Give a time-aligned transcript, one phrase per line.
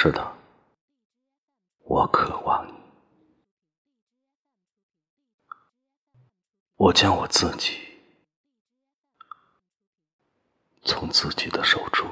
[0.00, 0.32] 是的，
[1.80, 2.72] 我渴望你。
[6.76, 7.80] 我将我自己
[10.84, 12.08] 从自己的手中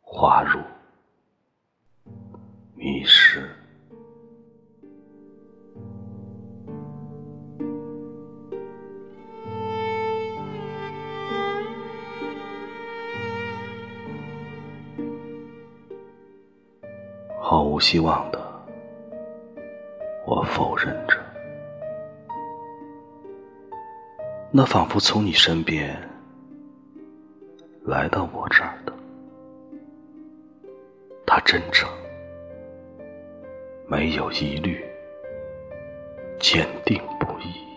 [0.00, 0.60] 划入
[2.74, 3.21] 迷失。
[17.44, 18.40] 毫无希望的，
[20.24, 21.18] 我否认着。
[24.52, 26.00] 那仿佛从你身边
[27.84, 28.92] 来到我这儿的，
[31.26, 31.90] 他真诚，
[33.88, 34.80] 没有疑虑，
[36.38, 37.71] 坚定不移。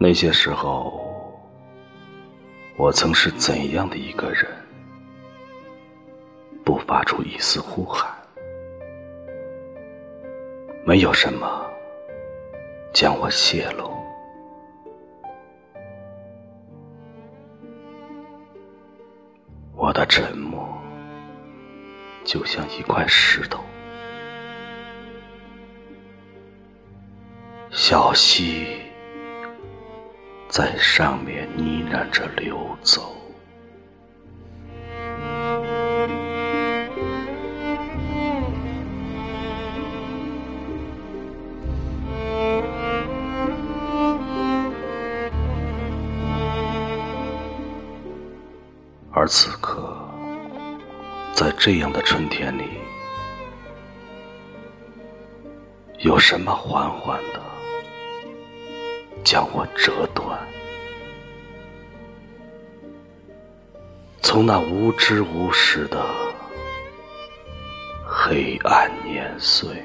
[0.00, 1.04] 那些时候，
[2.76, 4.46] 我曾是怎样的一个人？
[6.64, 8.08] 不发出一丝呼喊，
[10.86, 11.66] 没有什么
[12.92, 13.90] 将我泄露。
[19.74, 20.68] 我的沉默
[22.22, 23.64] 就像一块石头，
[27.70, 28.87] 小溪。
[30.58, 33.14] 在上面呢喃着流走，
[49.12, 49.96] 而此刻，
[51.34, 52.64] 在这样的春天里，
[56.00, 57.57] 有什么缓缓的？
[59.30, 60.38] 将我折断，
[64.22, 66.02] 从那无知无识的
[68.06, 69.82] 黑暗年岁，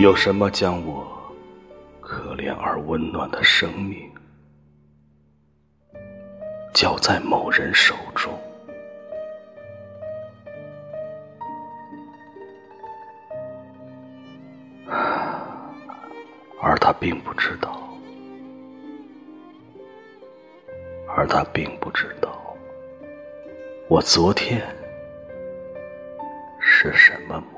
[0.00, 1.06] 有什么将我
[2.00, 4.10] 可怜而温暖的生命
[6.74, 8.36] 交在某人手中？
[16.60, 17.80] 而他并不知道，
[21.06, 22.56] 而他并不知道，
[23.88, 24.60] 我昨天
[26.60, 27.57] 是什么模